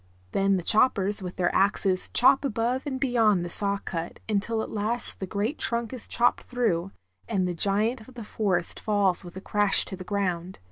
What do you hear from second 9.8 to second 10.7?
to the ground.